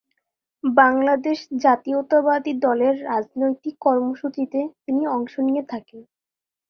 [0.63, 5.99] বাংলাদেশ জাতীয়তাবাদী দলের রাজনৈতিক কর্মসূচিতে তিনি অংশ নিয়ে থাকেন।